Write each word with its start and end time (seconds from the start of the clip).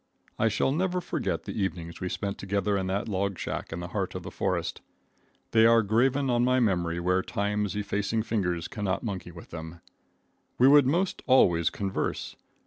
I 0.39 0.47
shall 0.47 0.71
never 0.71 0.99
forget 0.99 1.43
the 1.43 1.51
evenings 1.61 2.01
we 2.01 2.09
spent 2.09 2.39
together 2.39 2.75
in 2.75 2.87
that 2.87 3.07
log 3.07 3.37
shack 3.37 3.71
in 3.71 3.81
the 3.81 3.89
heart 3.89 4.15
of 4.15 4.23
the 4.23 4.31
forest. 4.31 4.81
They 5.51 5.63
are 5.67 5.83
graven 5.83 6.27
on 6.27 6.43
my 6.43 6.59
memory 6.59 6.99
where 6.99 7.21
time's 7.21 7.75
effacing 7.75 8.23
fingers 8.23 8.67
can 8.67 8.83
not 8.85 9.03
monkey 9.03 9.29
with 9.31 9.51
them. 9.51 9.79
We 10.57 10.67
would 10.67 10.87
most 10.87 11.21
always 11.27 11.69
converse. 11.69 12.35